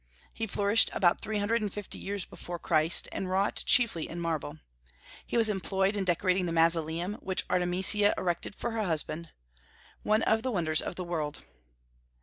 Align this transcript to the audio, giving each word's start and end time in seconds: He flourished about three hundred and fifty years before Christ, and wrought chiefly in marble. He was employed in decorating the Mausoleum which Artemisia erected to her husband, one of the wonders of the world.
He 0.33 0.47
flourished 0.47 0.89
about 0.93 1.21
three 1.21 1.37
hundred 1.37 1.61
and 1.61 1.71
fifty 1.71 1.99
years 1.99 2.25
before 2.25 2.57
Christ, 2.57 3.07
and 3.11 3.29
wrought 3.29 3.61
chiefly 3.67 4.09
in 4.09 4.19
marble. 4.19 4.57
He 5.27 5.37
was 5.37 5.47
employed 5.47 5.95
in 5.95 6.05
decorating 6.05 6.47
the 6.47 6.51
Mausoleum 6.51 7.17
which 7.21 7.45
Artemisia 7.51 8.15
erected 8.17 8.57
to 8.59 8.71
her 8.71 8.81
husband, 8.81 9.29
one 10.01 10.23
of 10.23 10.41
the 10.41 10.49
wonders 10.49 10.81
of 10.81 10.95
the 10.95 11.03
world. 11.03 11.43